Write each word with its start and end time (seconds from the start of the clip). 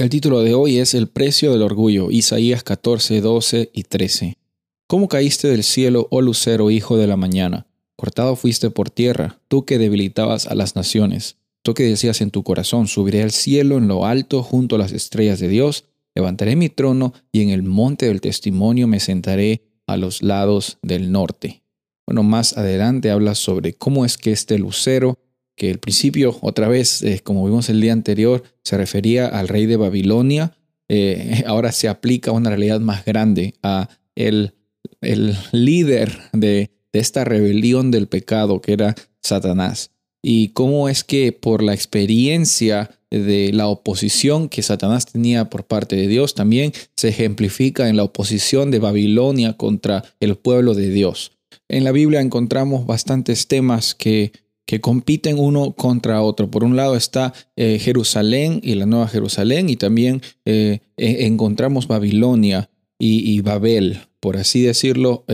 El 0.00 0.10
título 0.10 0.42
de 0.42 0.54
hoy 0.54 0.78
es 0.78 0.94
El 0.94 1.08
precio 1.08 1.50
del 1.50 1.62
orgullo, 1.62 2.12
Isaías 2.12 2.62
14, 2.62 3.20
12 3.20 3.70
y 3.74 3.82
13. 3.82 4.38
¿Cómo 4.86 5.08
caíste 5.08 5.48
del 5.48 5.64
cielo, 5.64 6.06
oh 6.12 6.22
lucero, 6.22 6.70
hijo 6.70 6.96
de 6.96 7.08
la 7.08 7.16
mañana? 7.16 7.66
Cortado 7.96 8.36
fuiste 8.36 8.70
por 8.70 8.90
tierra, 8.90 9.40
tú 9.48 9.64
que 9.64 9.76
debilitabas 9.76 10.46
a 10.46 10.54
las 10.54 10.76
naciones. 10.76 11.36
Tú 11.64 11.74
que 11.74 11.82
decías 11.82 12.20
en 12.20 12.30
tu 12.30 12.44
corazón, 12.44 12.86
subiré 12.86 13.24
al 13.24 13.32
cielo 13.32 13.76
en 13.76 13.88
lo 13.88 14.06
alto 14.06 14.44
junto 14.44 14.76
a 14.76 14.78
las 14.78 14.92
estrellas 14.92 15.40
de 15.40 15.48
Dios, 15.48 15.86
levantaré 16.14 16.54
mi 16.54 16.68
trono 16.68 17.12
y 17.32 17.42
en 17.42 17.50
el 17.50 17.64
monte 17.64 18.06
del 18.06 18.20
testimonio 18.20 18.86
me 18.86 19.00
sentaré 19.00 19.64
a 19.88 19.96
los 19.96 20.22
lados 20.22 20.78
del 20.80 21.10
norte. 21.10 21.64
Bueno, 22.06 22.22
más 22.22 22.56
adelante 22.56 23.10
habla 23.10 23.34
sobre 23.34 23.74
cómo 23.74 24.04
es 24.04 24.16
que 24.16 24.30
este 24.30 24.60
lucero 24.60 25.18
que 25.58 25.70
el 25.70 25.78
principio, 25.78 26.38
otra 26.40 26.68
vez, 26.68 27.02
eh, 27.02 27.20
como 27.22 27.44
vimos 27.44 27.68
el 27.68 27.80
día 27.80 27.92
anterior, 27.92 28.44
se 28.64 28.78
refería 28.78 29.26
al 29.26 29.48
rey 29.48 29.66
de 29.66 29.76
Babilonia, 29.76 30.56
eh, 30.88 31.42
ahora 31.46 31.72
se 31.72 31.88
aplica 31.88 32.30
a 32.30 32.34
una 32.34 32.48
realidad 32.48 32.80
más 32.80 33.04
grande, 33.04 33.54
a 33.62 33.90
el, 34.14 34.54
el 35.02 35.36
líder 35.52 36.16
de, 36.32 36.70
de 36.92 36.98
esta 37.00 37.24
rebelión 37.24 37.90
del 37.90 38.06
pecado 38.06 38.62
que 38.62 38.72
era 38.72 38.94
Satanás. 39.20 39.90
Y 40.22 40.48
cómo 40.48 40.88
es 40.88 41.04
que 41.04 41.32
por 41.32 41.62
la 41.62 41.74
experiencia 41.74 42.90
de 43.10 43.52
la 43.52 43.68
oposición 43.68 44.48
que 44.48 44.62
Satanás 44.62 45.06
tenía 45.06 45.48
por 45.48 45.64
parte 45.64 45.96
de 45.96 46.08
Dios, 46.08 46.34
también 46.34 46.72
se 46.96 47.08
ejemplifica 47.08 47.88
en 47.88 47.96
la 47.96 48.04
oposición 48.04 48.70
de 48.70 48.78
Babilonia 48.78 49.56
contra 49.56 50.04
el 50.20 50.36
pueblo 50.36 50.74
de 50.74 50.90
Dios. 50.90 51.32
En 51.68 51.84
la 51.84 51.92
Biblia 51.92 52.20
encontramos 52.20 52.86
bastantes 52.86 53.46
temas 53.46 53.94
que 53.94 54.32
que 54.68 54.82
compiten 54.82 55.38
uno 55.38 55.72
contra 55.72 56.20
otro. 56.20 56.50
Por 56.50 56.62
un 56.62 56.76
lado 56.76 56.94
está 56.94 57.32
eh, 57.56 57.78
Jerusalén 57.78 58.60
y 58.62 58.74
la 58.74 58.84
Nueva 58.84 59.08
Jerusalén 59.08 59.70
y 59.70 59.76
también 59.76 60.20
eh, 60.44 60.80
e, 60.98 61.24
encontramos 61.24 61.88
Babilonia 61.88 62.68
y, 62.98 63.40
Babel, 63.40 64.00
por 64.20 64.36
así 64.36 64.60
decirlo. 64.60 65.24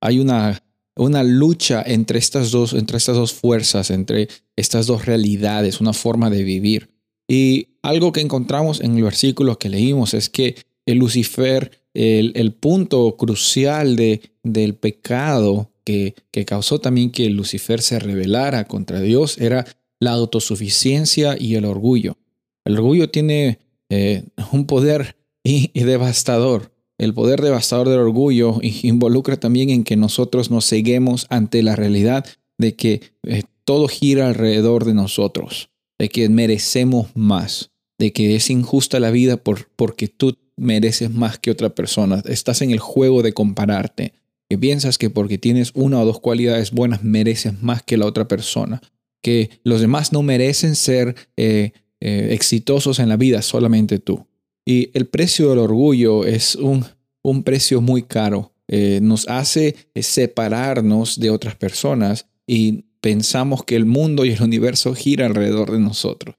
hay 0.00 0.20
una, 0.20 0.62
una 0.94 1.24
lucha 1.24 1.82
entre 1.84 2.20
estas, 2.20 2.52
dos, 2.52 2.72
entre 2.74 2.98
estas 2.98 3.16
dos 3.16 3.32
fuerzas, 3.32 3.90
entre 3.90 4.28
estas 4.54 4.86
dos 4.86 5.04
realidades, 5.04 5.80
una 5.80 5.92
forma 5.92 6.30
de 6.30 6.44
vivir. 6.44 6.90
Y 7.26 7.70
algo 7.82 8.12
que 8.12 8.20
encontramos 8.20 8.80
en 8.82 8.96
el 8.98 9.02
versículo 9.02 9.58
que 9.58 9.68
leímos 9.68 10.14
es 10.14 10.30
que 10.30 10.54
el 10.86 10.98
Lucifer, 10.98 11.72
el, 11.92 12.30
el 12.36 12.54
punto 12.54 13.16
crucial 13.16 13.96
de, 13.96 14.20
del 14.44 14.76
pecado, 14.76 15.69
que, 15.84 16.14
causó 16.46 16.80
también 16.80 17.10
que 17.10 17.28
Lucifer 17.30 17.80
se 17.82 17.98
rebelara 17.98 18.64
contra 18.64 19.00
Dios 19.00 19.38
era 19.38 19.66
la 19.98 20.12
autosuficiencia 20.12 21.36
y 21.38 21.54
el 21.54 21.64
orgullo. 21.64 22.16
El 22.64 22.78
orgullo 22.78 23.10
tiene 23.10 23.58
eh, 23.88 24.24
un 24.52 24.66
poder 24.66 25.16
y, 25.44 25.70
devastador. 25.80 26.72
El 26.98 27.14
poder 27.14 27.40
devastador 27.40 27.88
del 27.88 28.00
orgullo 28.00 28.58
involucra 28.62 29.38
también 29.38 29.70
en 29.70 29.84
que 29.84 29.96
nosotros 29.96 30.50
nos 30.50 30.68
ceguemos 30.68 31.26
ante 31.30 31.62
la 31.62 31.76
realidad 31.76 32.26
de 32.58 32.76
que 32.76 33.00
eh, 33.22 33.42
todo 33.64 33.88
gira 33.88 34.28
alrededor 34.28 34.84
de 34.84 34.94
nosotros, 34.94 35.70
de 35.98 36.08
que 36.08 36.28
merecemos 36.28 37.08
más, 37.14 37.70
de 37.98 38.12
que 38.12 38.36
es 38.36 38.50
injusta 38.50 39.00
la 39.00 39.10
vida 39.10 39.38
por, 39.38 39.70
porque 39.76 40.08
tú 40.08 40.36
mereces 40.56 41.10
más 41.10 41.38
que 41.38 41.50
otra 41.50 41.70
persona. 41.70 42.22
Estás 42.26 42.60
en 42.62 42.70
el 42.70 42.78
juego 42.78 43.22
de 43.22 43.32
compararte 43.32 44.12
que 44.50 44.58
piensas 44.58 44.98
que 44.98 45.10
porque 45.10 45.38
tienes 45.38 45.70
una 45.74 46.00
o 46.00 46.04
dos 46.04 46.18
cualidades 46.18 46.72
buenas 46.72 47.04
mereces 47.04 47.62
más 47.62 47.84
que 47.84 47.96
la 47.96 48.06
otra 48.06 48.26
persona, 48.26 48.82
que 49.22 49.48
los 49.62 49.80
demás 49.80 50.12
no 50.12 50.24
merecen 50.24 50.74
ser 50.74 51.14
eh, 51.36 51.70
eh, 52.00 52.28
exitosos 52.32 52.98
en 52.98 53.08
la 53.08 53.16
vida, 53.16 53.42
solamente 53.42 54.00
tú. 54.00 54.26
Y 54.66 54.90
el 54.94 55.06
precio 55.06 55.50
del 55.50 55.60
orgullo 55.60 56.24
es 56.24 56.56
un, 56.56 56.84
un 57.22 57.44
precio 57.44 57.80
muy 57.80 58.02
caro. 58.02 58.52
Eh, 58.66 58.98
nos 59.00 59.28
hace 59.28 59.76
separarnos 59.94 61.20
de 61.20 61.30
otras 61.30 61.54
personas 61.54 62.26
y 62.44 62.86
pensamos 63.00 63.62
que 63.62 63.76
el 63.76 63.86
mundo 63.86 64.24
y 64.24 64.32
el 64.32 64.42
universo 64.42 64.96
gira 64.96 65.26
alrededor 65.26 65.70
de 65.70 65.78
nosotros. 65.78 66.34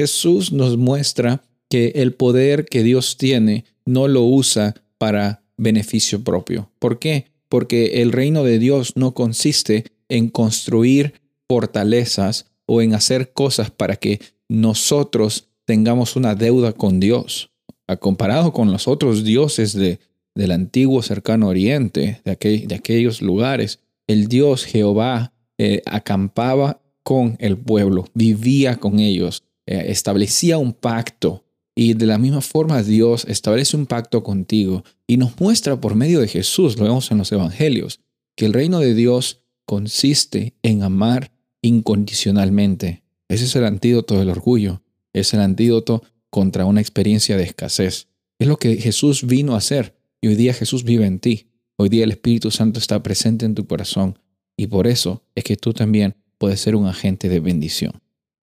Jesús 0.00 0.50
nos 0.50 0.78
muestra 0.78 1.44
que 1.68 1.92
el 1.96 2.14
poder 2.14 2.64
que 2.64 2.82
Dios 2.82 3.18
tiene 3.18 3.66
no 3.84 4.08
lo 4.08 4.22
usa 4.22 4.74
para 4.96 5.42
beneficio 5.58 6.24
propio. 6.24 6.70
¿Por 6.78 6.98
qué? 6.98 7.33
Porque 7.54 8.02
el 8.02 8.10
reino 8.10 8.42
de 8.42 8.58
Dios 8.58 8.96
no 8.96 9.14
consiste 9.14 9.84
en 10.08 10.28
construir 10.28 11.20
fortalezas 11.48 12.46
o 12.66 12.82
en 12.82 12.94
hacer 12.94 13.32
cosas 13.32 13.70
para 13.70 13.94
que 13.94 14.20
nosotros 14.48 15.50
tengamos 15.64 16.16
una 16.16 16.34
deuda 16.34 16.72
con 16.72 16.98
Dios. 16.98 17.52
A 17.86 17.96
comparado 17.96 18.52
con 18.52 18.72
los 18.72 18.88
otros 18.88 19.22
dioses 19.22 19.72
de, 19.72 20.00
del 20.34 20.50
antiguo 20.50 21.00
cercano 21.00 21.46
oriente, 21.46 22.20
de, 22.24 22.64
de 22.66 22.74
aquellos 22.74 23.22
lugares, 23.22 23.78
el 24.08 24.26
Dios 24.26 24.64
Jehová 24.64 25.32
eh, 25.56 25.80
acampaba 25.86 26.80
con 27.04 27.36
el 27.38 27.56
pueblo, 27.56 28.06
vivía 28.14 28.78
con 28.80 28.98
ellos, 28.98 29.44
eh, 29.66 29.84
establecía 29.90 30.58
un 30.58 30.72
pacto 30.72 31.44
y 31.74 31.94
de 31.94 32.06
la 32.06 32.18
misma 32.18 32.40
forma 32.40 32.82
Dios 32.82 33.24
establece 33.28 33.76
un 33.76 33.86
pacto 33.86 34.22
contigo 34.22 34.84
y 35.06 35.16
nos 35.16 35.38
muestra 35.40 35.80
por 35.80 35.94
medio 35.94 36.20
de 36.20 36.28
Jesús, 36.28 36.78
lo 36.78 36.84
vemos 36.84 37.10
en 37.10 37.18
los 37.18 37.32
Evangelios, 37.32 38.00
que 38.36 38.46
el 38.46 38.52
reino 38.52 38.78
de 38.78 38.94
Dios 38.94 39.42
consiste 39.66 40.54
en 40.62 40.82
amar 40.82 41.32
incondicionalmente. 41.62 43.02
Ese 43.28 43.44
es 43.44 43.56
el 43.56 43.64
antídoto 43.64 44.18
del 44.18 44.30
orgullo, 44.30 44.82
es 45.12 45.34
el 45.34 45.40
antídoto 45.40 46.02
contra 46.30 46.66
una 46.66 46.80
experiencia 46.80 47.36
de 47.36 47.44
escasez. 47.44 48.08
Es 48.38 48.48
lo 48.48 48.56
que 48.56 48.76
Jesús 48.76 49.26
vino 49.26 49.54
a 49.54 49.58
hacer 49.58 49.96
y 50.20 50.28
hoy 50.28 50.36
día 50.36 50.52
Jesús 50.52 50.84
vive 50.84 51.06
en 51.06 51.18
ti. 51.18 51.48
Hoy 51.76 51.88
día 51.88 52.04
el 52.04 52.10
Espíritu 52.10 52.50
Santo 52.50 52.78
está 52.78 53.02
presente 53.02 53.46
en 53.46 53.54
tu 53.54 53.66
corazón 53.66 54.18
y 54.56 54.68
por 54.68 54.86
eso 54.86 55.24
es 55.34 55.42
que 55.42 55.56
tú 55.56 55.72
también 55.72 56.14
puedes 56.38 56.60
ser 56.60 56.76
un 56.76 56.86
agente 56.86 57.28
de 57.28 57.40
bendición. 57.40 58.00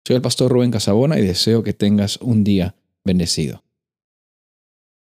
Soy 0.05 0.15
el 0.15 0.21
pastor 0.21 0.51
Rubén 0.51 0.71
Casabona 0.71 1.19
y 1.19 1.25
deseo 1.25 1.63
que 1.63 1.73
tengas 1.73 2.17
un 2.21 2.45
día 2.45 2.75
bendecido. 3.07 3.63